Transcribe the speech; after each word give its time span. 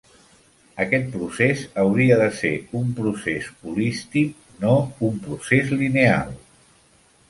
Aquest 0.85 1.11
procés 1.15 1.61
hauria 1.83 2.17
de 2.23 2.31
ser 2.39 2.53
un 2.81 2.89
procés 3.03 3.53
holístic, 3.75 4.35
no 4.67 4.77
un 5.11 5.25
procés 5.31 5.75
lineal. 5.81 6.39